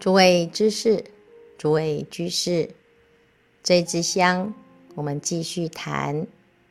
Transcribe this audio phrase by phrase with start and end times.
[0.00, 1.04] 诸位知识，
[1.58, 2.70] 诸位居士，
[3.62, 4.54] 这支香，
[4.94, 6.22] 我们继续谈《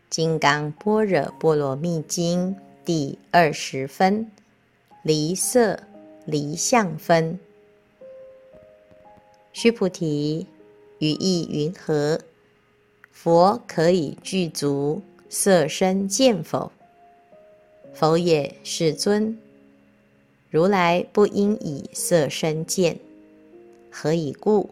[0.10, 4.32] 金刚般若波罗蜜经》第二十分：
[5.04, 5.80] 离色
[6.26, 7.40] 离相分。
[9.54, 10.48] 须菩提，
[10.98, 12.20] 于意云何？
[13.12, 16.72] 佛可以具足色身见否？
[17.94, 19.38] 否也，世尊。
[20.50, 23.00] 如来不应以色身见。
[23.92, 24.70] 何以故？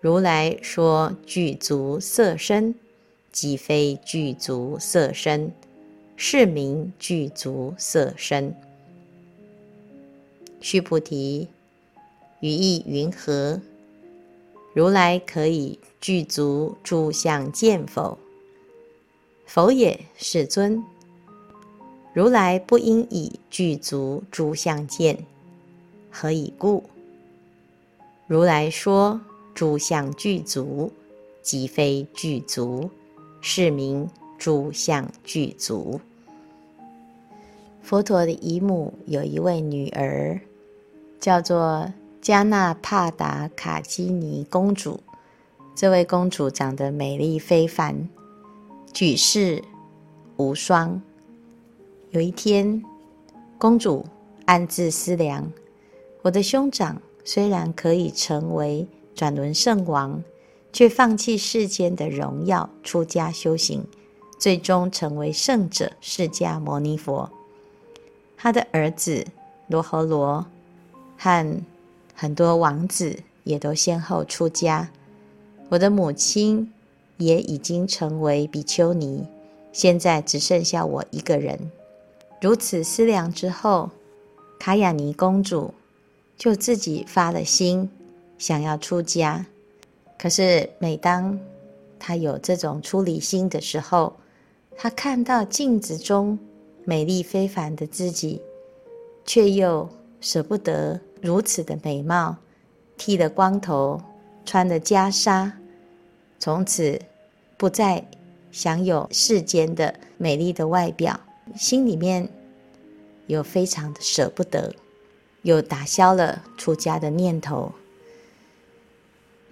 [0.00, 2.74] 如来说具足色身，
[3.32, 5.52] 即非具足色身，
[6.16, 8.54] 是名具足色身。
[10.60, 11.48] 须菩提，
[12.40, 13.60] 于意云何？
[14.74, 18.18] 如来可以具足诸相见否？
[19.46, 20.82] 否也，世尊。
[22.12, 25.24] 如来不应以具足诸相见。
[26.10, 26.84] 何以故？
[28.34, 29.20] 如来说
[29.54, 30.92] 诸相具足，
[31.40, 32.90] 即非具足，
[33.40, 36.00] 是名诸相具足。
[37.80, 40.40] 佛陀的姨母有一位女儿，
[41.20, 44.98] 叫做加纳帕达卡基尼公主。
[45.76, 48.08] 这位公主长得美丽非凡，
[48.92, 49.62] 举世
[50.38, 51.00] 无双。
[52.10, 52.82] 有一天，
[53.58, 54.04] 公主
[54.46, 55.48] 暗自思量：
[56.22, 57.00] 我的兄长。
[57.24, 60.22] 虽然可以成为转轮圣王，
[60.72, 63.86] 却放弃世间的荣耀，出家修行，
[64.38, 67.30] 最终成为圣者释迦牟尼佛。
[68.36, 69.26] 他的儿子
[69.68, 70.44] 罗睺罗
[71.16, 71.62] 和
[72.14, 74.90] 很多王子也都先后出家。
[75.70, 76.70] 我的母亲
[77.16, 79.26] 也已经成为比丘尼，
[79.72, 81.70] 现在只剩下我一个人。
[82.42, 83.90] 如此思量之后，
[84.58, 85.72] 卡雅尼公主。
[86.36, 87.88] 就自己发了心，
[88.38, 89.46] 想要出家。
[90.18, 91.38] 可是每当
[91.98, 94.14] 他有这种出离心的时候，
[94.76, 96.38] 他看到镜子中
[96.84, 98.40] 美丽非凡的自己，
[99.24, 99.88] 却又
[100.20, 102.36] 舍不得如此的美貌，
[102.96, 104.00] 剃了光头，
[104.44, 105.50] 穿了袈裟，
[106.38, 107.00] 从此
[107.56, 108.04] 不再
[108.50, 111.18] 享有世间的美丽的外表，
[111.56, 112.28] 心里面
[113.26, 114.74] 又非常的舍不得。
[115.44, 117.70] 又打消了出家的念头。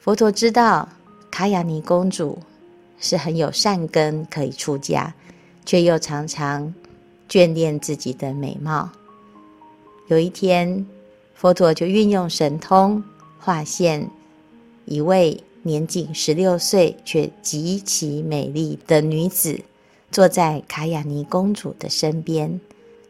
[0.00, 0.88] 佛陀知道
[1.30, 2.38] 卡雅尼公主
[2.98, 5.14] 是很有善根，可以出家，
[5.64, 6.74] 却又常常
[7.28, 8.90] 眷恋自己的美貌。
[10.08, 10.84] 有一天，
[11.34, 13.04] 佛陀就运用神通，
[13.38, 14.10] 化现
[14.86, 19.60] 一位年仅十六岁却极其美丽的女子，
[20.10, 22.60] 坐在卡雅尼公主的身边，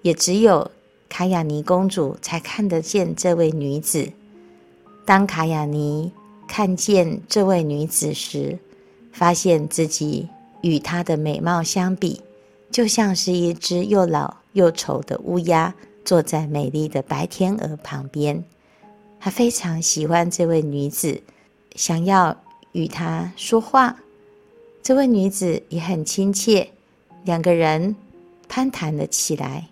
[0.03, 0.71] 也只有。
[1.13, 4.11] 卡雅尼公主才看得见这位女子。
[5.05, 6.11] 当卡雅尼
[6.49, 8.59] 看见这位女子时，
[9.13, 10.27] 发现自己
[10.63, 12.23] 与她的美貌相比，
[12.71, 18.43] 就像是一只又老又丑的乌鸦坐在美丽的白天鹅旁边。
[19.21, 21.21] 她非常喜欢这位女子，
[21.77, 22.35] 想要
[22.73, 23.99] 与她说话。
[24.83, 26.71] 这位女子也很亲切，
[27.25, 27.95] 两个人
[28.49, 29.69] 攀谈了起来。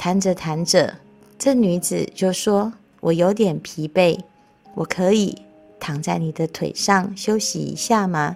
[0.00, 0.96] 谈着谈着，
[1.38, 4.18] 这女子就说：“我有点疲惫，
[4.74, 5.36] 我可以
[5.78, 8.34] 躺在你的腿上休息一下吗？”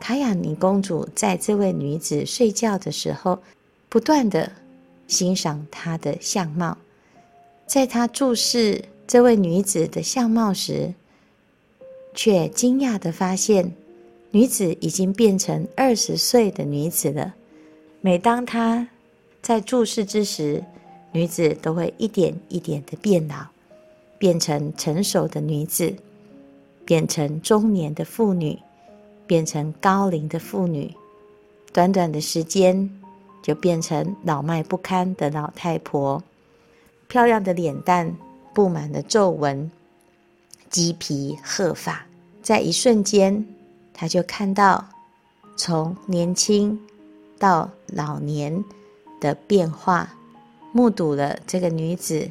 [0.00, 3.38] 卡雅尼公主在这位女子睡觉的时候，
[3.90, 4.50] 不断地
[5.06, 6.78] 欣赏她的相貌。
[7.66, 10.94] 在她注视这位女子的相貌时，
[12.14, 13.70] 却惊讶地发现，
[14.30, 17.34] 女子已经变成二十岁的女子了。
[18.00, 18.88] 每当她
[19.42, 20.64] 在注视之时，
[21.12, 23.46] 女子都会一点一点的变老，
[24.18, 25.94] 变成成熟的女子，
[26.86, 28.58] 变成中年的妇女，
[29.26, 30.90] 变成高龄的妇女，
[31.72, 32.90] 短短的时间
[33.42, 36.22] 就变成老迈不堪的老太婆。
[37.08, 38.10] 漂亮的脸蛋
[38.54, 39.70] 布满了皱纹，
[40.70, 42.06] 鸡皮鹤发，
[42.40, 43.46] 在一瞬间，
[43.92, 44.82] 她就看到
[45.56, 46.80] 从年轻
[47.38, 48.64] 到老年
[49.20, 50.10] 的变化。
[50.72, 52.30] 目睹了这个女子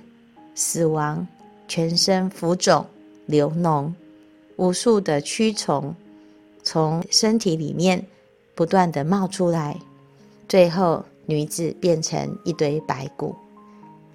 [0.55, 1.27] 死亡，
[1.67, 2.83] 全身浮肿
[3.27, 3.93] 流脓，
[4.55, 5.95] 无数的蛆虫
[6.63, 8.03] 从身体里面
[8.55, 9.79] 不断的冒出来，
[10.49, 13.35] 最后女子变成一堆白骨。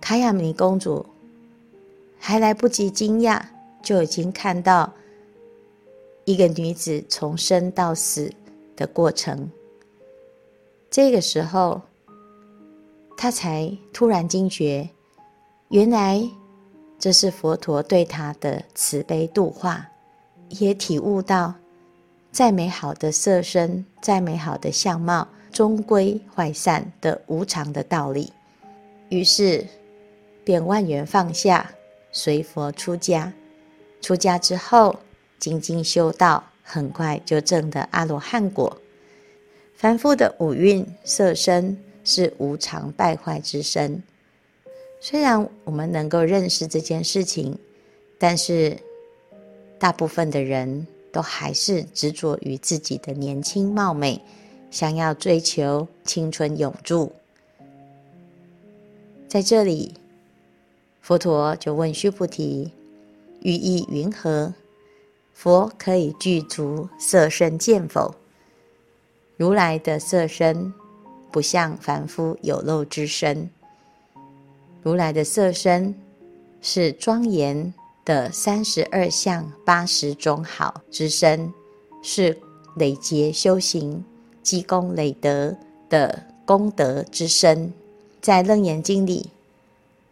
[0.01, 1.07] 卡雅米公主
[2.19, 3.41] 还来不及惊讶，
[3.81, 4.93] 就已经看到
[6.25, 8.33] 一个女子从生到死
[8.75, 9.49] 的过程。
[10.91, 11.81] 这个时候。
[13.17, 14.89] 他才突然惊觉，
[15.69, 16.23] 原来
[16.99, 19.87] 这是佛陀对他的慈悲度化，
[20.51, 21.55] 也体悟到
[22.31, 28.33] 再美好的色身、再美好的相貌，终归坏散的无常的道理。
[29.09, 29.67] 于是
[30.45, 31.71] 便万缘放下，
[32.13, 33.33] 随佛出家。
[34.03, 34.95] 出家之后，
[35.39, 38.77] 精进修道，很快就证得阿罗汉果。
[39.75, 41.77] 凡夫的五蕴色身
[42.07, 44.03] 是无常败坏之身。
[45.01, 47.59] 虽然我们能够认识这件事情，
[48.17, 48.79] 但是
[49.79, 54.23] 大部分的人都还是执着于自己的年轻貌美，
[54.71, 57.13] 想要追求青春永驻。
[59.29, 59.95] 在这里，
[61.01, 62.73] 佛陀就问须菩提
[63.43, 64.55] ：“寓意云何？
[65.35, 68.15] 佛可以具足色身见否？”
[69.37, 70.73] 如来的色身
[71.37, 73.51] 不像凡夫有漏之身。
[74.83, 75.95] 如来的色身
[76.63, 77.75] 是庄严
[78.07, 81.53] 的三十二相八十种好之身，
[82.03, 82.39] 是
[82.77, 84.03] 累劫修行
[84.43, 85.55] 积功累德
[85.91, 87.71] 的功德之身。
[88.23, 89.29] 在《楞严经》里，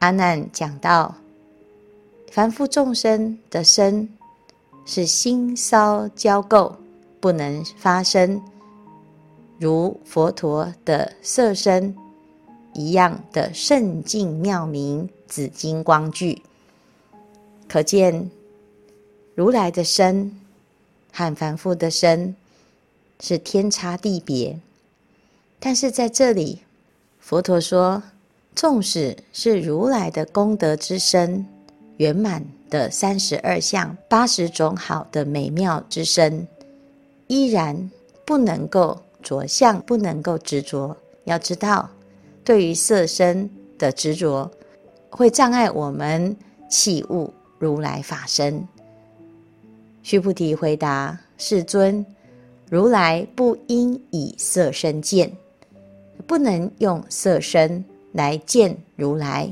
[0.00, 1.14] 阿难讲到，
[2.30, 4.10] 凡夫众生的身
[4.84, 6.74] 是心烧焦垢，
[7.18, 8.42] 不能发生，
[9.58, 11.94] 如佛陀的色身。
[12.76, 16.42] 一样的圣净妙明紫金光具，
[17.68, 18.28] 可见
[19.36, 20.40] 如来的身
[21.12, 22.34] 和凡夫的身
[23.20, 24.58] 是天差地别。
[25.60, 26.62] 但是在这里，
[27.20, 28.02] 佛陀说，
[28.56, 31.46] 纵使是如来的功德之身，
[31.98, 36.48] 圆满的三十二相八十种好的美妙之身，
[37.28, 37.88] 依然
[38.24, 40.96] 不能够着相，不能够执着。
[41.24, 41.90] 要知道。
[42.44, 43.48] 对于色身
[43.78, 44.50] 的执着，
[45.08, 46.36] 会障碍我们
[46.68, 48.62] 起悟如来法身。
[50.02, 52.04] 须菩提回答：“世尊，
[52.68, 55.32] 如来不应以色身见，
[56.26, 57.82] 不能用色身
[58.12, 59.50] 来见如来。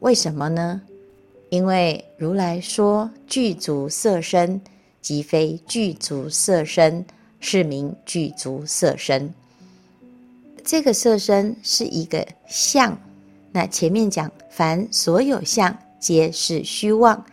[0.00, 0.82] 为什么呢？
[1.48, 4.60] 因为如来说具足色身，
[5.00, 7.02] 即非具足色身，
[7.48, 9.32] 是名具足色身。”
[10.64, 12.98] 这个色身是一个相，
[13.52, 17.24] 那前面讲凡所有相皆是虚妄，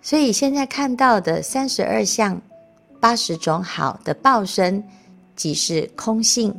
[0.00, 2.40] 所以现在看到的三十二相、
[2.98, 4.82] 八十种好的报身，
[5.36, 6.58] 即是空性，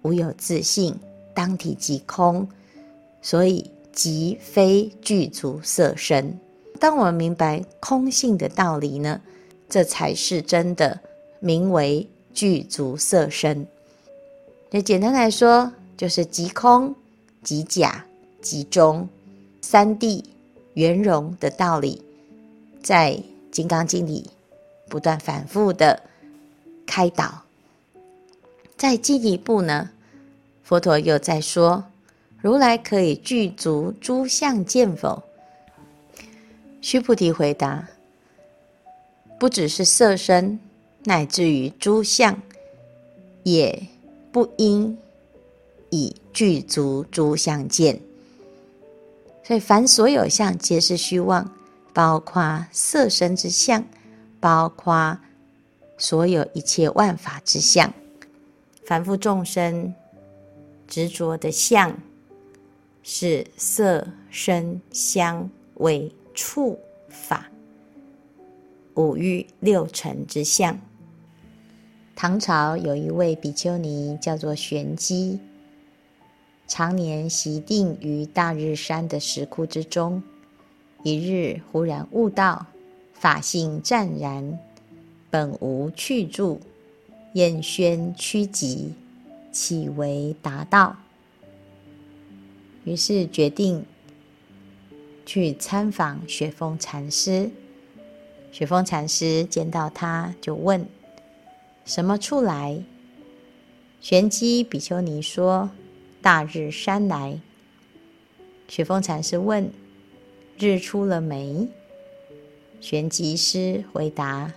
[0.00, 0.98] 无有自性，
[1.34, 2.48] 当体即空，
[3.20, 6.38] 所以即非具足色身。
[6.80, 9.20] 当我们明白空性的道理呢，
[9.68, 10.98] 这才是真的
[11.42, 13.66] 名为具足色身。
[14.70, 16.94] 那简单来说，就是即空、
[17.42, 18.06] 即假、
[18.40, 19.08] 即中，
[19.60, 20.24] 三谛
[20.74, 22.00] 圆融的道理，
[22.82, 23.12] 在
[23.50, 24.30] 《金刚经》里
[24.88, 26.00] 不断反复的
[26.86, 27.42] 开导。
[28.76, 29.90] 再进一步呢，
[30.62, 31.84] 佛陀又在说：
[32.40, 35.22] 如来可以具足诸相见否？
[36.80, 37.88] 须菩提回答：
[39.38, 40.58] 不只是色身，
[41.04, 42.40] 乃至于诸相
[43.42, 43.88] 也。
[44.32, 44.96] 不应
[45.90, 48.00] 以具足诸相见，
[49.44, 51.52] 所以凡所有相皆是虚妄，
[51.92, 53.84] 包括色身之相，
[54.40, 55.18] 包括
[55.98, 57.92] 所有一切万法之相。
[58.86, 59.94] 凡夫众生
[60.88, 61.94] 执着的相
[63.02, 67.50] 是色声香味触法
[68.94, 70.80] 五欲六尘之相。
[72.22, 75.40] 唐朝有一位比丘尼叫做玄机，
[76.68, 80.22] 常年习定于大日山的石窟之中。
[81.02, 82.66] 一日忽然悟道，
[83.12, 84.56] 法性湛然，
[85.30, 86.60] 本无去处，
[87.32, 88.92] 厌喧趋吉，
[89.50, 90.94] 岂为达道？
[92.84, 93.84] 于是决定
[95.26, 97.50] 去参访雪峰禅师。
[98.52, 100.86] 雪峰禅师见到他，就问。
[101.84, 102.82] 什么处来？
[104.00, 105.70] 玄机比丘尼说
[106.22, 107.40] ：“大日山来。”
[108.66, 109.70] 雪峰禅师问
[110.58, 111.68] ：“日出了没？”
[112.80, 114.52] 玄机师回答：“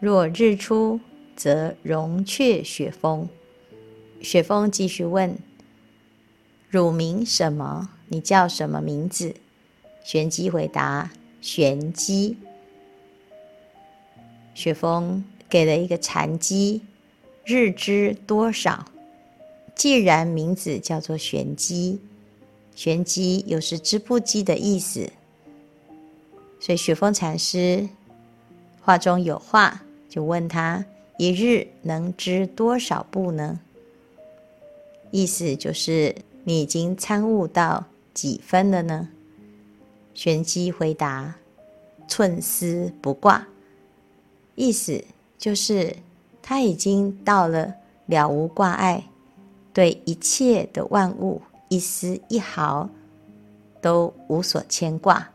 [0.00, 1.00] 若日出，
[1.36, 3.28] 则融却雪峰。”
[4.22, 5.36] 雪峰继续问
[6.70, 7.90] ：“汝名什么？
[8.08, 9.34] 你叫什么名字？”
[10.04, 12.36] 玄机回答：“玄机。”
[14.54, 15.24] 雪峰。
[15.48, 16.82] 给了一个禅机，
[17.44, 18.84] 日知多少？
[19.74, 22.00] 既然名字叫做玄机，
[22.74, 25.10] 玄机又是织布机的意思，
[26.58, 27.88] 所以雪峰禅师
[28.82, 30.84] 话中有话，就问他：
[31.16, 33.60] 一日能织多少布呢？
[35.10, 36.14] 意思就是
[36.44, 39.08] 你已经参悟到几分了呢？
[40.12, 41.36] 玄机回答：
[42.08, 43.46] 寸丝不挂。
[44.56, 45.04] 意思
[45.38, 45.94] 就是
[46.42, 47.72] 他已经到了
[48.06, 49.04] 了无挂碍，
[49.72, 52.88] 对一切的万物一丝一毫
[53.80, 55.28] 都无所牵挂。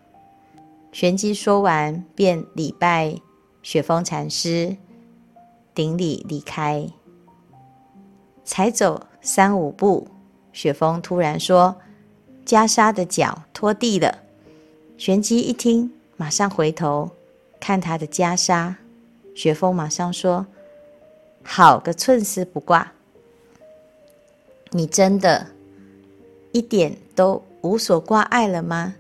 [0.92, 3.16] 玄机说完，便礼拜
[3.64, 4.76] 雪峰禅师，
[5.74, 6.88] 顶礼离开。
[8.44, 10.08] 才走三五步，
[10.52, 11.78] 雪峰突然说
[12.46, 14.20] ：“袈裟的脚拖地了。”
[14.98, 17.10] 玄机一听，马上回头
[17.60, 18.76] 看他的袈裟。
[19.36, 20.46] 雪峰马上说
[21.44, 22.94] ：“好个寸丝不挂！
[24.72, 25.48] 你真的
[26.52, 28.96] 一点都无所挂碍了吗？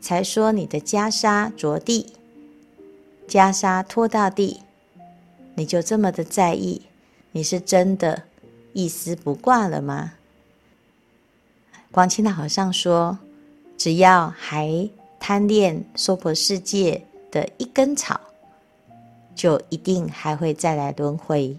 [0.00, 2.14] 才说你的袈裟着地，
[3.28, 4.62] 袈裟拖到地，
[5.54, 6.82] 你就这么的在意？
[7.32, 8.22] 你是真的
[8.72, 10.14] 一丝不挂了吗？”
[11.92, 13.18] 广钦老和尚说
[13.76, 14.88] ：“只要还
[15.18, 18.20] 贪恋娑婆世界的一根草。”
[19.36, 21.56] 就一定还会再来轮回，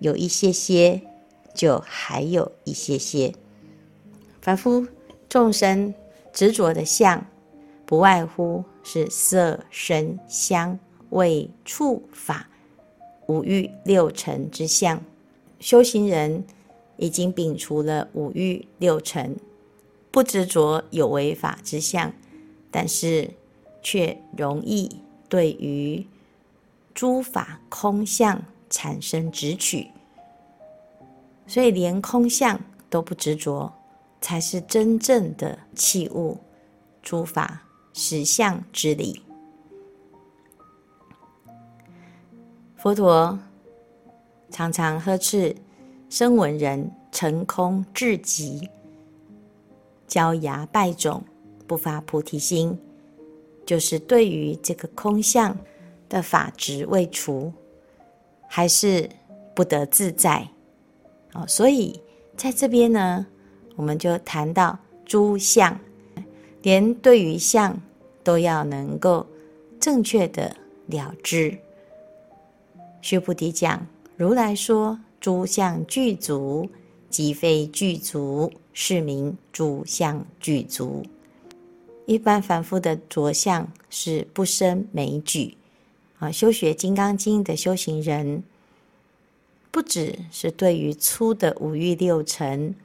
[0.00, 1.02] 有一些些，
[1.54, 3.32] 就还有一些些。
[4.40, 4.86] 凡夫
[5.28, 5.94] 众生
[6.32, 7.24] 执着的相，
[7.84, 10.78] 不外乎是色、声、香、
[11.10, 12.48] 味、触、法
[13.26, 15.00] 五欲六尘之相。
[15.60, 16.42] 修行人
[16.96, 19.36] 已经摒除了五欲六尘，
[20.10, 22.12] 不执着有为法之相，
[22.70, 23.30] 但是
[23.82, 24.90] 却容易
[25.28, 26.04] 对于
[26.94, 29.88] 诸法空相产生执取，
[31.46, 33.72] 所以连空相都不执着，
[34.20, 36.38] 才是真正的器物
[37.02, 39.22] 诸法实相之理。
[42.76, 43.38] 佛陀
[44.50, 45.54] 常常呵斥
[46.10, 48.68] 声闻人成空至极，
[50.06, 51.22] 焦牙败种，
[51.66, 52.78] 不发菩提心，
[53.64, 55.56] 就是对于这个空相。
[56.12, 57.50] 的法执未除，
[58.46, 59.08] 还是
[59.54, 60.46] 不得自在。
[61.32, 61.98] 哦，所以
[62.36, 63.26] 在这边呢，
[63.76, 65.80] 我们就谈到诸相，
[66.60, 67.80] 连对于相
[68.22, 69.26] 都要能够
[69.80, 70.54] 正确的
[70.86, 71.56] 了知。
[73.00, 73.86] 须菩提讲，
[74.18, 76.68] 如来说诸相具足，
[77.08, 81.02] 即非具足，是名诸相具足。
[82.04, 85.56] 一般凡夫的着相是不生枚举。
[86.22, 88.44] 啊，修学《金刚经》的修行人，
[89.72, 92.76] 不只是对于粗的五欲六尘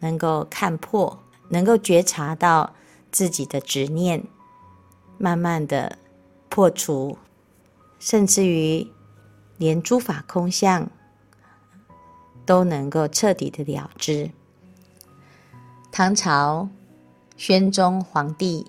[0.00, 2.74] 能够看破，能够觉察到
[3.12, 4.24] 自己的执念，
[5.16, 5.96] 慢慢的
[6.48, 7.16] 破除，
[8.00, 8.88] 甚至于
[9.56, 10.90] 连诸法空相
[12.44, 14.32] 都能够彻底的了知。
[15.92, 16.68] 唐朝
[17.36, 18.66] 宣宗皇帝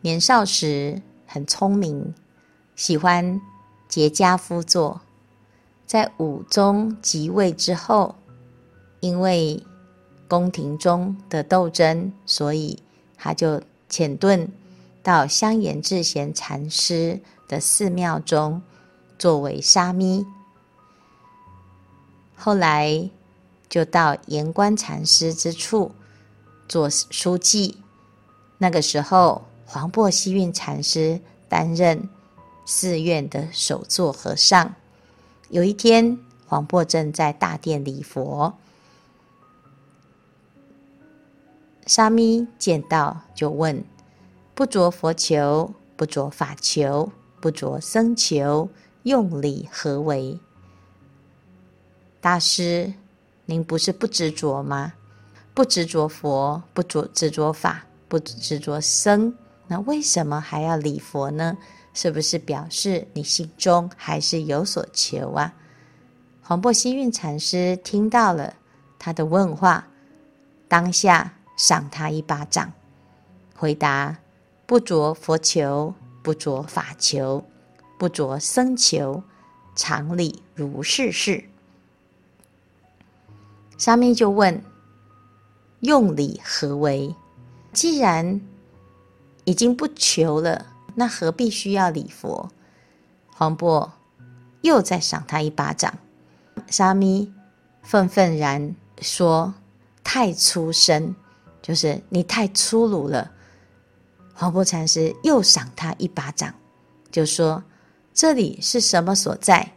[0.00, 2.12] 年少时很聪明。
[2.78, 3.40] 喜欢
[3.88, 5.00] 结家夫坐，
[5.84, 8.14] 在武宗即位之后，
[9.00, 9.60] 因为
[10.28, 12.80] 宫廷中的斗争，所以
[13.16, 14.46] 他就潜遁
[15.02, 17.18] 到香严智贤禅师
[17.48, 18.62] 的寺庙中，
[19.18, 20.24] 作为沙弥。
[22.36, 23.10] 后来
[23.68, 25.90] 就到延官禅师之处
[26.68, 27.82] 做书记。
[28.58, 32.08] 那个时候，黄檗希运禅师担任。
[32.70, 34.74] 寺院的首座和尚，
[35.48, 38.58] 有一天，黄檗正在大殿礼佛，
[41.86, 43.82] 沙弥见到就问
[44.54, 47.10] ：“不着佛求，不着法求，
[47.40, 48.68] 不着僧求，
[49.04, 50.38] 用礼何为？”
[52.20, 52.92] 大师，
[53.46, 54.92] 您不是不执着吗？
[55.54, 59.34] 不执着佛，不着执着法，不执着僧，
[59.68, 61.56] 那为什么还要礼佛呢？
[62.00, 65.52] 是不是表示你心中还是有所求啊？
[66.44, 68.54] 黄檗希运禅师听到了
[69.00, 69.88] 他的问话，
[70.68, 72.72] 当下赏他一巴掌，
[73.56, 74.16] 回答：
[74.64, 77.44] 不着佛求，不着法求，
[77.98, 79.24] 不着僧求，
[79.74, 81.46] 常理如是事。
[83.76, 84.62] 沙弥就问：
[85.80, 87.12] 用理何为？
[87.72, 88.40] 既然
[89.42, 90.64] 已经不求了。
[90.98, 92.50] 那何必需要礼佛？
[93.28, 93.90] 黄檗
[94.62, 95.96] 又再赏他一巴掌。
[96.68, 97.32] 沙弥
[97.84, 99.54] 愤愤然说
[100.02, 101.14] ：“太粗生，
[101.62, 103.30] 就是你太粗鲁了。”
[104.34, 106.52] 黄檗禅师又赏他一巴掌，
[107.12, 107.62] 就说
[108.12, 109.74] ：“这里是什么所在？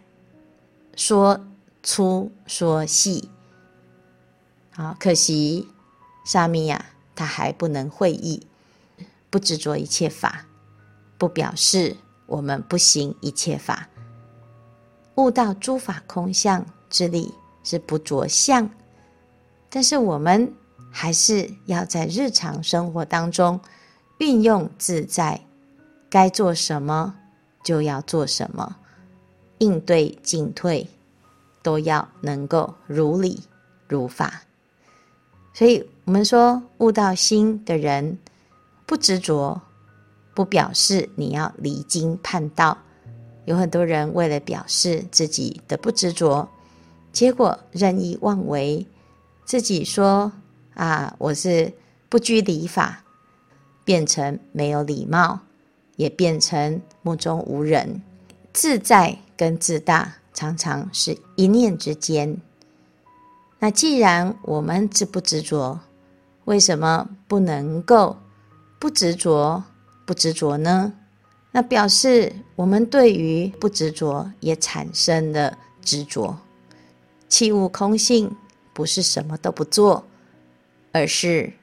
[0.95, 1.45] 说
[1.83, 3.29] 粗说细。
[4.71, 5.67] 好，可惜
[6.25, 6.83] 沙弥呀，
[7.15, 8.47] 他还不能会意，
[9.29, 10.47] 不执着一切法，
[11.21, 13.87] 不表示我们不行一切法。
[15.17, 17.31] 悟到诸法空相之理
[17.63, 18.67] 是不着相，
[19.69, 20.51] 但是我们
[20.89, 23.59] 还是要在日常生活当中。”
[24.17, 25.41] 运用自在，
[26.07, 27.15] 该做什么
[27.63, 28.75] 就要做什么，
[29.57, 30.87] 应对进退
[31.63, 33.41] 都要能够如理
[33.87, 34.43] 如法。
[35.53, 38.17] 所以，我们说悟到心的人
[38.85, 39.59] 不执着，
[40.33, 42.77] 不表示你要离经叛道。
[43.45, 46.49] 有很多人为了表示自己的不执着，
[47.11, 48.85] 结果任意妄为，
[49.45, 50.31] 自己说
[50.73, 51.73] 啊，我是
[52.09, 53.03] 不拘礼法。
[53.83, 55.39] 变成没有礼貌，
[55.95, 58.03] 也变成目中无人。
[58.53, 62.37] 自在跟自大常常是一念之间。
[63.57, 65.79] 那既然我们执不执着，
[66.45, 68.17] 为什么不能够
[68.79, 69.63] 不执着
[70.11, 70.91] 不执着呢？
[71.53, 76.37] 那表示我们对于不执着也产生了执着。
[77.29, 78.29] 契悟空性
[78.73, 80.05] 不是什么都不做，
[80.91, 81.53] 而是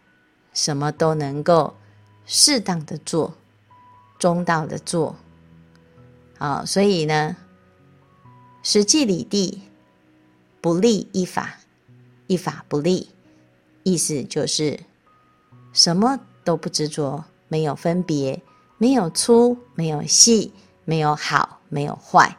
[0.55, 1.77] 什么都能够。
[2.25, 3.35] 适当的做，
[4.19, 5.15] 中道的做，
[6.39, 7.37] 啊，所以呢，
[8.63, 9.63] 实际理地
[10.63, 11.59] 不立一法，
[12.27, 13.11] 一法不立，
[13.83, 14.81] 意思就是
[15.75, 18.43] 什么都不执着，没有分别，
[18.77, 20.53] 没有粗，没有细，
[20.85, 22.37] 没有好，没有坏。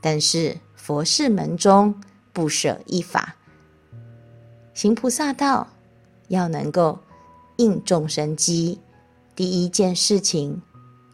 [0.00, 1.94] 但是佛事门中
[2.32, 3.36] 不舍一法，
[4.74, 5.66] 行菩萨道
[6.28, 6.98] 要能够
[7.56, 8.80] 应众生机。
[9.34, 10.60] 第一件事情，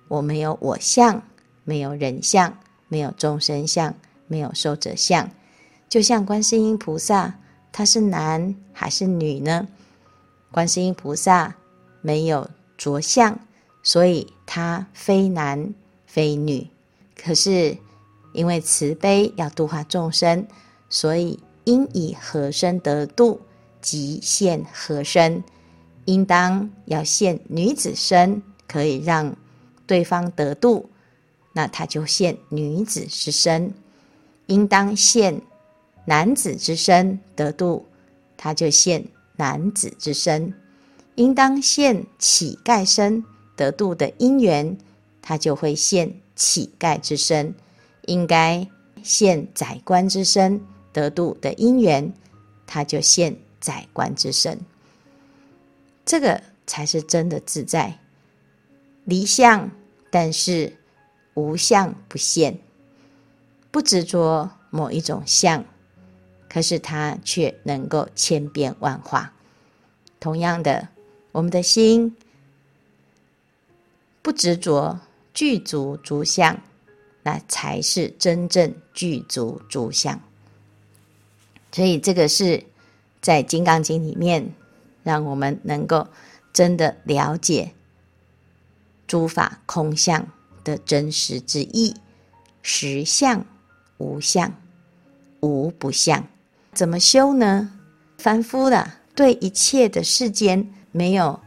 [0.08, 1.22] 我没有我相，
[1.64, 3.94] 没有人相，没有众生相，
[4.26, 5.30] 没有寿者相。
[5.88, 7.38] 就像观世音菩萨，
[7.70, 9.68] 他是男还是女呢？
[10.50, 11.54] 观世音菩萨
[12.00, 13.38] 没有着相，
[13.82, 15.74] 所以他非男
[16.06, 16.66] 非女。
[17.14, 17.76] 可是
[18.32, 20.46] 因为慈悲要度化众生，
[20.88, 23.42] 所以应以何身得度，
[23.82, 25.44] 即现何身。
[26.04, 29.36] 应当要现女子身，可以让
[29.86, 30.88] 对方得度，
[31.52, 33.70] 那他就现女子之身；
[34.46, 35.38] 应当现
[36.06, 37.84] 男子之身得度，
[38.38, 39.04] 他就现
[39.36, 40.50] 男子之身；
[41.18, 43.24] 应当现乞丐身
[43.56, 44.78] 得度的因缘，
[45.20, 47.54] 他就会现乞丐之身；
[48.06, 48.64] 应该
[49.02, 52.12] 现宰官之身得度的因缘，
[52.68, 54.60] 他就现宰官之身。
[56.06, 57.98] 这个才是真的自在，
[59.04, 59.68] 离相，
[60.12, 60.72] 但是
[61.34, 62.56] 无相不现，
[63.72, 65.64] 不执着某一种相，
[66.48, 69.32] 可是它却能够千变万化。
[70.20, 70.88] 同样的，
[71.32, 72.16] 我们的心
[74.22, 74.98] 不执着
[75.32, 76.60] 具足诸相，
[77.22, 80.20] 那才是真正具足诸相。
[81.72, 82.64] 所以，这个是
[83.20, 84.54] 在《金刚经》里面。
[85.04, 86.06] 让我们能够
[86.52, 87.72] 真的了解
[89.06, 90.28] 诸法空相
[90.62, 91.94] 的真实之意，
[92.60, 93.42] 实相
[93.96, 94.52] 无相，
[95.40, 96.28] 无不相。
[96.74, 97.72] 怎么修呢？
[98.18, 101.40] 凡夫的对一切的世间没有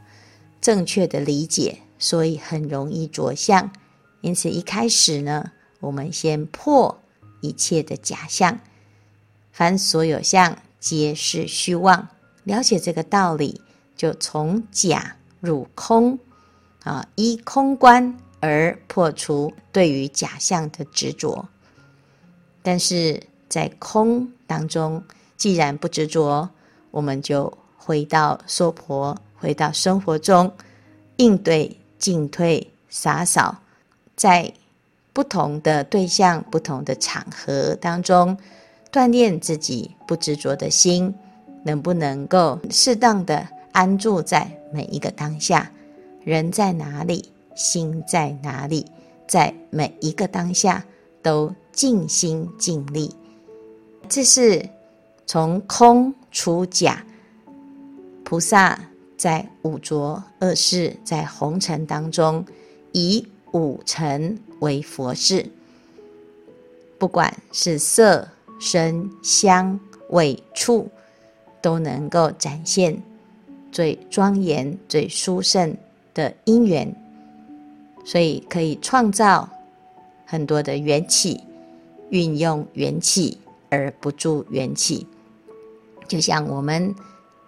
[0.59, 3.71] 正确的理解，所以很容易着相。
[4.21, 7.01] 因此一开始呢，我们先破
[7.41, 8.59] 一切的假象，
[9.51, 12.07] 凡所有相皆是虚妄。
[12.43, 13.61] 了解这个道理，
[13.95, 16.19] 就从假入空，
[16.83, 21.47] 啊，依空观而破除对于假象的执着。
[22.63, 25.03] 但是在空当中，
[25.35, 26.49] 既然不执着，
[26.91, 30.53] 我们就回到娑婆，回到生活中，
[31.17, 33.57] 应对进退洒扫，
[34.15, 34.53] 在
[35.11, 38.37] 不同的对象、不同的场合当中，
[38.91, 41.13] 锻炼自己不执着的心。
[41.63, 45.71] 能不能够适当的安住在每一个当下？
[46.23, 48.83] 人在哪里，心在哪里，
[49.27, 50.83] 在每一个当下
[51.21, 53.13] 都尽心尽力。
[54.09, 54.67] 这是
[55.27, 57.05] 从空出假。
[58.23, 58.79] 菩萨
[59.21, 62.43] 在五浊恶世，在红尘当中，
[62.91, 65.45] 以五尘为佛事，
[66.97, 68.27] 不管是色、
[68.59, 69.79] 声、香、
[70.09, 70.89] 味、触。
[71.61, 73.03] 都能够展现
[73.71, 75.77] 最庄严、最殊胜
[76.11, 76.95] 的因缘，
[78.03, 79.47] 所以可以创造
[80.25, 81.39] 很多的元气，
[82.09, 83.37] 运用元气
[83.69, 85.05] 而不住元气。
[86.07, 86.95] 就像我们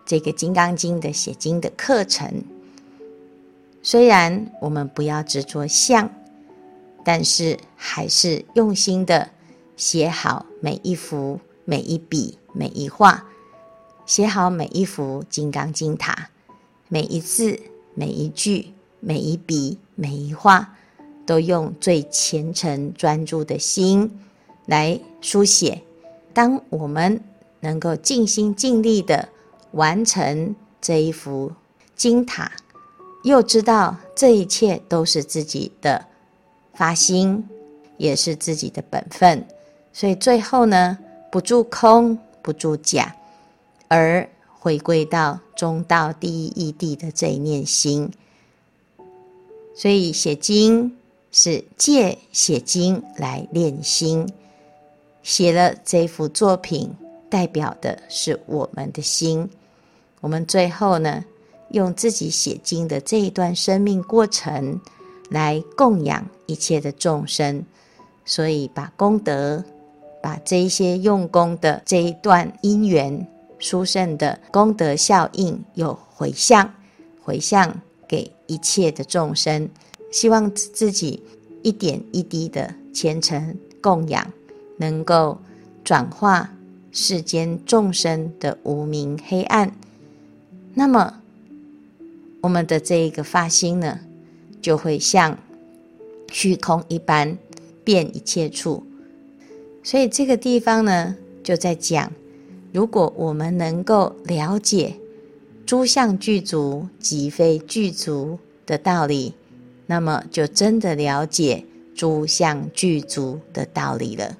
[0.06, 2.44] 这个《金刚经》的写经的课程，
[3.82, 6.10] 虽然我们不要执着相，
[7.04, 9.30] 但是还是用心的
[9.76, 13.26] 写好每一幅、每一笔、每一画，
[14.06, 16.30] 写好每一幅《金刚经》塔，
[16.90, 17.60] 每一字、
[17.94, 18.68] 每一句、
[19.00, 20.76] 每一笔、每一画，
[21.26, 24.20] 都用最虔诚专注的心
[24.66, 25.82] 来书写。
[26.34, 27.22] 当我们
[27.62, 29.30] 能够尽心尽力的
[29.74, 31.52] 完成这一幅
[31.96, 32.52] 金塔，
[33.24, 36.04] 又知道这一切都是自己的
[36.74, 37.48] 发心，
[37.98, 39.46] 也是自己的本分，
[39.92, 40.98] 所以最后呢，
[41.32, 43.16] 不住空，不住假，
[43.88, 44.28] 而
[44.60, 48.12] 回归到中道第一义谛的这一念心。
[49.76, 50.96] 所以写经
[51.32, 54.28] 是借写经来练心，
[55.24, 56.94] 写了这幅作品。
[57.30, 59.50] 代表的是我们的心，
[60.24, 61.22] 我们最后呢，
[61.72, 64.80] 用自己写经的这一段生命过程
[65.30, 67.66] 来供养一切的众生，
[68.24, 69.62] 所以把功德，
[70.22, 73.28] 把这一些用功的这一段因缘
[73.60, 76.74] 殊胜的功德效应，有回向，
[77.22, 79.68] 回向给一切的众生，
[80.10, 81.22] 希望自己
[81.64, 84.26] 一点一滴的虔诚供养，
[84.78, 85.38] 能够
[85.84, 86.50] 转化。
[86.96, 89.70] 世间众生的无明黑暗，
[90.74, 91.22] 那么
[92.42, 94.00] 我们的这一个发心呢，
[94.62, 95.38] 就会像
[96.32, 97.38] 虚空一般，
[97.84, 98.84] 遍一切处。
[99.84, 102.12] 所以这个地方呢，就在讲，
[102.72, 104.96] 如果我们能够了解
[105.66, 109.34] 诸相具足即非具足的道理，
[109.86, 111.64] 那么就真的了解
[111.96, 114.38] 诸相具足的道理了。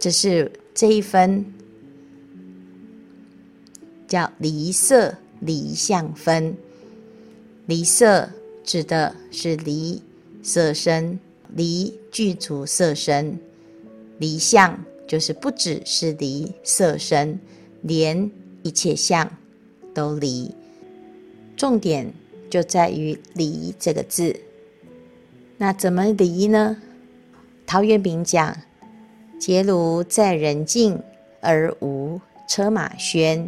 [0.00, 0.50] 这是。
[0.78, 1.42] 这一分
[4.06, 6.56] 叫离色离相分，
[7.66, 8.30] 离色
[8.64, 10.02] 指的是离
[10.42, 11.18] 色身，
[11.54, 13.38] 离具足色身；
[14.18, 17.38] 离相就是不只是离色身，
[17.82, 18.30] 连
[18.62, 19.30] 一切相
[19.92, 20.54] 都离。
[21.56, 22.12] 重点
[22.48, 24.38] 就在于“离”这个字。
[25.58, 26.76] 那怎么离呢？
[27.66, 28.56] 陶渊明讲。
[29.38, 31.02] 结庐在人境，
[31.42, 33.46] 而无车马喧。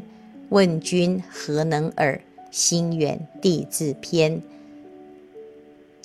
[0.50, 2.20] 问君何能尔？
[2.50, 4.42] 心远地自偏。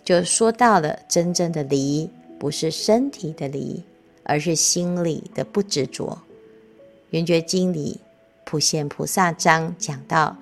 [0.03, 3.81] 就说到了真正的离，不是身体的离，
[4.23, 6.19] 而是心里的不执着。
[7.11, 8.01] 圆觉经里
[8.43, 10.35] 普贤菩萨章讲到：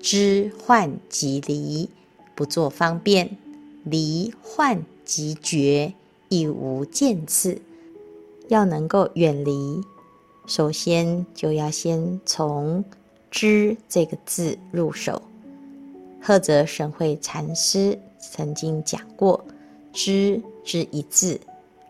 [0.00, 1.90] 知患即离，
[2.36, 3.26] 不作方便；
[3.82, 5.92] 离患即觉，
[6.28, 7.60] 亦无见次。
[8.46, 9.82] 要能够远离，
[10.46, 12.84] 首先就要先从
[13.38, 15.22] “知”这个字入手。
[16.20, 19.44] 菏泽省会禅师曾经讲过
[19.94, 21.40] ：“知之一字，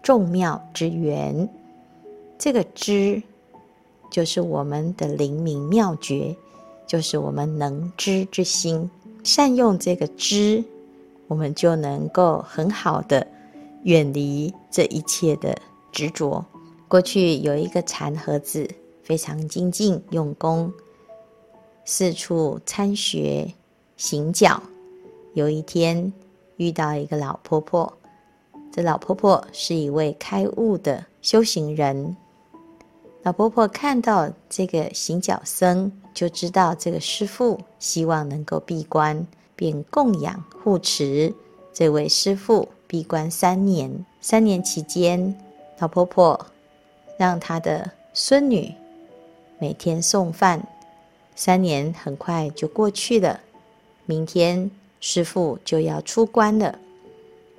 [0.02, 1.48] 众妙之源。”
[2.38, 3.22] 这个“知”
[4.12, 6.36] 就是我们的灵明妙觉，
[6.86, 8.90] 就是我们能知之心。
[9.24, 10.62] 善用这个“知”，
[11.28, 13.26] 我们就能够很好的
[13.84, 15.56] 远离这一切的。
[15.90, 16.44] 执着。
[16.86, 18.68] 过去有一个禅和子，
[19.02, 20.70] 非常精进用功，
[21.90, 23.50] 四处参学
[23.96, 24.62] 行脚。
[25.32, 26.12] 有一天
[26.58, 27.90] 遇到一个老婆婆，
[28.70, 32.14] 这老婆婆是一位开悟的修行人。
[33.22, 41.34] 老婆婆看到这个行脚僧，就知道这个师父希望能够闭关，便供养护持
[41.72, 44.04] 这位师父闭关三年。
[44.20, 45.34] 三年期间，
[45.78, 46.38] 老婆婆
[47.16, 48.74] 让她的孙女
[49.58, 50.62] 每天送饭。
[51.40, 53.38] 三年很快就过去了，
[54.06, 56.76] 明天师父就要出关了。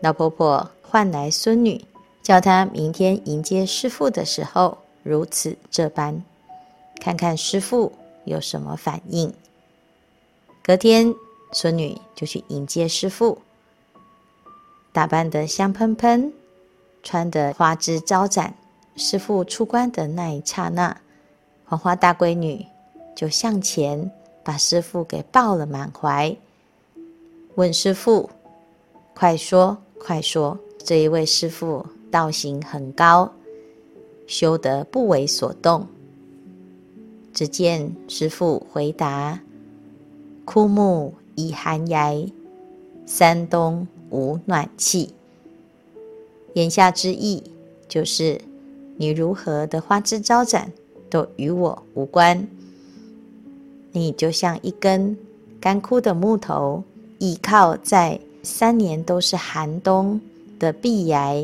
[0.01, 1.81] 老婆婆唤来孙女，
[2.21, 6.21] 叫她明天迎接师父的时候如此这般，
[6.99, 7.93] 看看师父
[8.25, 9.33] 有什么反应。
[10.61, 11.15] 隔天，
[11.53, 13.41] 孙女就去迎接师父，
[14.91, 16.33] 打扮得香喷喷。
[17.01, 18.53] 穿得花枝招展，
[18.97, 20.99] 师父出关的那一刹那，
[21.63, 22.65] 黄花大闺女
[23.19, 24.09] 就向前
[24.45, 26.33] 把师傅给抱了满怀，
[27.55, 28.29] 问师傅
[29.13, 33.29] ：“快说，快说，这一位师傅道行很高，
[34.25, 35.85] 修得不为所动。”
[37.35, 39.41] 只见师傅回答
[40.45, 42.25] ：“枯木已寒崖，
[43.05, 45.13] 山东无暖气。
[46.53, 47.43] 言下之意
[47.89, 48.39] 就是，
[48.95, 50.71] 你如何的花枝招展，
[51.09, 52.47] 都与我无关。
[53.91, 55.17] 你就像一根
[55.59, 56.83] 干枯的木头，
[57.17, 60.19] 依靠在三年都是寒冬
[60.59, 61.35] 的壁崖，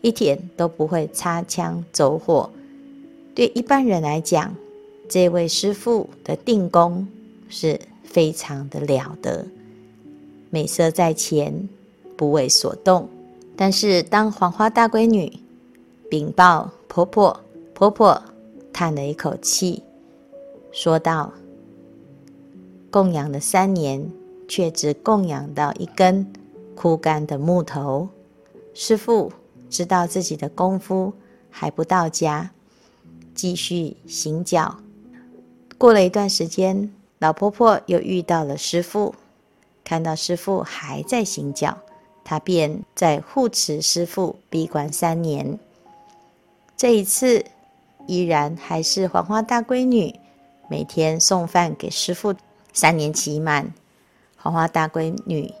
[0.00, 2.48] 一点都不会擦枪走火。
[3.34, 4.54] 对一般人来讲，
[5.08, 7.06] 这位师父的定功
[7.48, 9.44] 是非常的了得，
[10.50, 11.68] 美色在前，
[12.16, 13.08] 不为所动。
[13.56, 15.32] 但是当黄花大闺女
[16.08, 17.40] 禀报婆婆，
[17.74, 18.22] 婆婆
[18.72, 19.82] 叹了一口气，
[20.72, 21.32] 说道
[22.90, 24.10] ：“供养了三年，
[24.48, 26.32] 却只供养到一根
[26.74, 28.08] 枯干的木头。
[28.72, 29.32] 师父
[29.68, 31.12] 知道自己的功夫
[31.50, 32.50] 还不到家，
[33.34, 34.78] 继续行脚。
[35.76, 39.14] 过了一段时间，老婆婆又遇到了师父，
[39.84, 41.76] 看到师父还在行脚，
[42.24, 45.58] 她便在护持师父闭关三年。
[46.76, 47.44] 这一次
[48.06, 50.18] 依然还是黄花大闺女
[50.70, 52.34] 每天送饭给师父。
[52.80, 53.74] 三年期满，
[54.36, 55.52] 黄花大闺女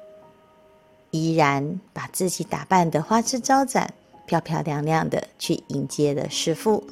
[1.10, 3.92] 依然把自己打扮得花枝招展、
[4.24, 6.84] 漂漂亮亮的去迎接了师父。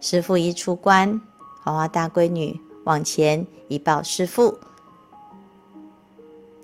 [0.00, 1.20] 师父一出关，
[1.62, 4.58] 黄花大闺女往前一抱师父，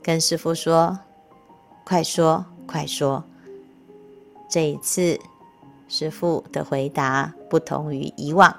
[0.02, 0.98] 跟师父说
[1.86, 3.22] ：“快说，快说。”
[4.50, 5.16] 这一次，
[5.86, 8.52] 师父的回答不同于以往。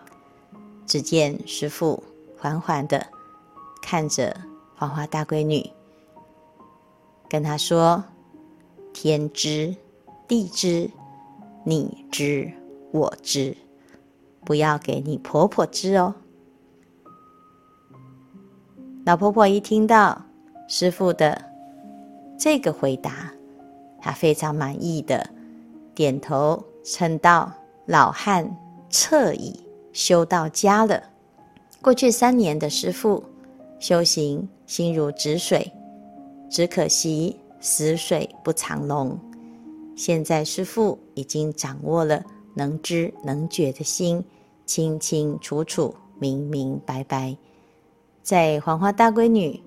[0.88, 2.02] 只见师父
[2.38, 3.06] 缓缓的
[3.82, 4.36] 看着
[4.76, 5.70] 黄花大闺女，
[7.30, 8.04] 跟她说
[8.94, 9.76] ：“天知，
[10.28, 10.90] 地知，
[11.64, 12.52] 你知，
[12.92, 13.56] 我知。”
[14.46, 16.16] 不要给你婆婆知哦。
[19.06, 20.20] 老婆婆一听到
[20.68, 21.40] 师父的
[22.38, 23.32] 这个回答，
[24.02, 25.30] 她非常满意的
[25.94, 27.52] 点头称道
[27.86, 28.50] ：“老汉
[28.90, 29.60] 彻矣，
[29.92, 31.04] 修到家了。”
[31.82, 33.24] 过去三年的师父
[33.80, 35.72] 修行心如止水，
[36.50, 39.18] 只可惜死水不藏龙。
[39.96, 42.24] 现在师父已经掌握了。
[42.56, 44.22] 能知能觉的心，
[44.66, 47.38] 清清楚楚、明明白白，
[48.22, 49.62] 在黄花大闺女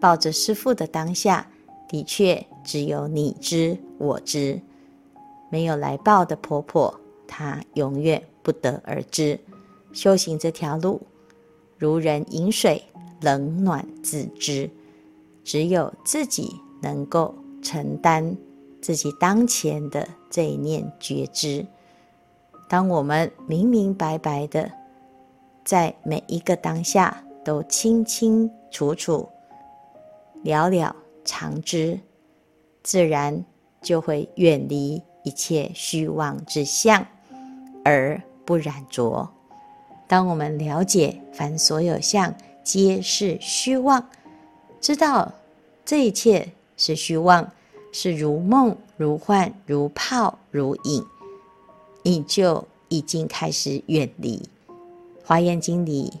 [0.00, 1.46] 抱着师父的当下，
[1.88, 4.60] 的确只有你知我知，
[5.50, 6.92] 没有来报的婆婆，
[7.28, 9.38] 她永远不得而知。
[9.92, 11.00] 修行这条路，
[11.78, 12.82] 如人饮水，
[13.22, 14.70] 冷暖自知，
[15.42, 18.36] 只有自己能够承担
[18.80, 21.64] 自己当前的这一念觉知。
[22.68, 24.70] 当我们明明白白的，
[25.64, 29.28] 在每一个当下都清清楚楚、
[30.42, 32.00] 了了常知，
[32.82, 33.44] 自然
[33.80, 37.06] 就会远离一切虚妄之相，
[37.84, 39.28] 而不染着。
[40.08, 44.08] 当我们了解凡所有相皆是虚妄，
[44.80, 45.32] 知道
[45.84, 47.52] 这一切是虚妄，
[47.92, 51.04] 是如梦如幻、如泡如影。
[52.04, 54.48] 你就已经开始远离。
[55.24, 56.12] 《华严经》里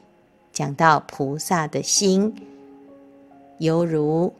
[0.52, 2.34] 讲到，菩萨的心
[3.58, 4.32] 犹如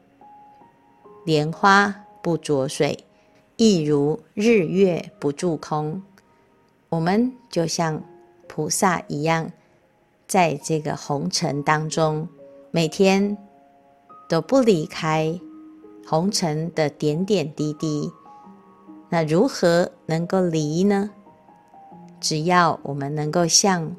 [1.24, 3.04] 莲花不着水，
[3.56, 6.02] 亦如日月不住空。
[6.88, 8.02] 我们就像
[8.48, 9.50] 菩萨一样，
[10.32, 12.26] 在这个红尘当中，
[12.70, 13.36] 每天
[14.30, 15.38] 都不离开
[16.06, 18.10] 红尘的点点滴滴。
[19.10, 21.10] 那如何能够离呢？
[22.18, 23.94] 只要我们能够向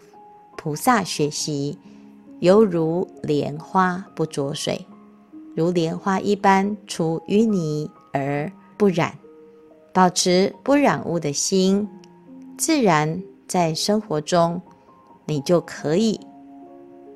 [0.57, 1.77] 菩萨学习，
[2.39, 4.87] 犹如莲花不着水，
[5.55, 9.15] 如莲花一般出淤泥而不染，
[9.93, 11.87] 保持不染污的心，
[12.57, 14.59] 自然在生活中，
[15.25, 16.19] 你就可以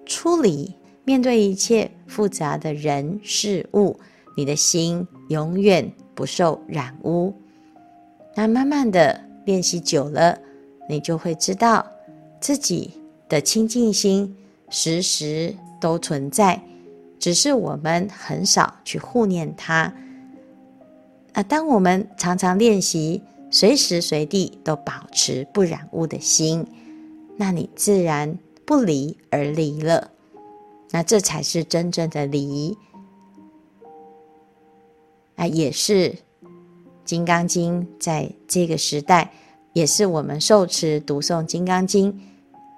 [0.06, 4.00] 处理，面对一切复杂的人事物，
[4.36, 7.34] 你的心永远不受染污。
[8.36, 10.39] 那慢慢的练习久了。
[10.89, 11.86] 你就会知道，
[12.39, 12.93] 自己
[13.28, 14.34] 的清净心
[14.70, 16.62] 时时都存在，
[17.20, 19.93] 只是我们很少去护念它。
[21.34, 26.65] 啊，当我们常常练习，随时随地都保持不染污的心，
[27.38, 30.12] 那你自然不离而离了。
[30.91, 32.78] 那这才是真正的离。
[35.36, 36.10] 啊，也是
[37.06, 39.32] 《金刚经》在这个时代。
[39.73, 42.12] 也是我们受持读诵《金刚经》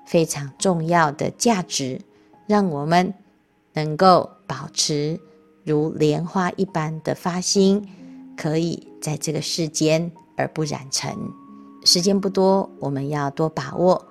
[0.05, 2.01] 非常重要的价值，
[2.45, 3.13] 让我们
[3.71, 5.17] 能够保持
[5.63, 7.87] 如莲花一般的发心，
[8.35, 11.15] 可以在这个世间而不染尘。
[11.85, 14.08] 时间不多，我们要多把握，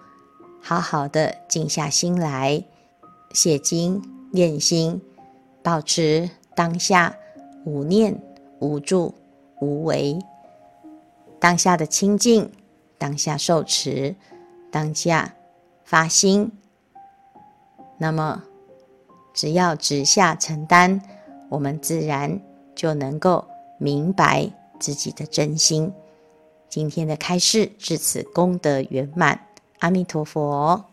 [0.60, 2.62] 好好的静下心来，
[3.32, 5.00] 写经念心，
[5.62, 7.16] 保持当下
[7.64, 8.20] 无念、
[8.60, 9.14] 无住、
[9.60, 10.18] 无为，
[11.38, 12.50] 当下的清净，
[12.98, 14.14] 当下受持，
[14.70, 15.34] 当下
[15.84, 16.52] 发心。
[17.98, 18.44] 那么，
[19.34, 21.00] 只要直下承担，
[21.48, 22.40] 我们自然
[22.74, 23.44] 就能够。
[23.80, 25.92] 明白自己的真心。
[26.68, 29.40] 今天的开示至此功德圆满，
[29.80, 30.87] 阿弥陀佛。